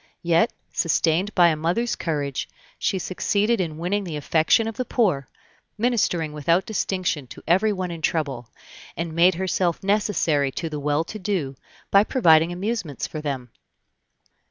[0.23, 5.29] Yet, sustained by a mother's courage, she succeeded in winning the affection of the poor,
[5.77, 8.49] ministering without distinction to everyone in trouble;
[8.97, 11.55] and made herself necessary to the well to do,
[11.91, 13.51] by providing amusements for them.